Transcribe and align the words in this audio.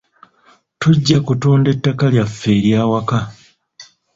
Tujja 0.79 1.17
kutunda 1.25 1.67
ettaka 1.75 2.05
lyaffe 2.13 2.49
ery'awaka. 2.57 3.17